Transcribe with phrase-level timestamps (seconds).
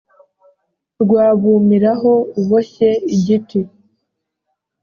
[1.01, 3.59] rwabumiraho uboshye igiti.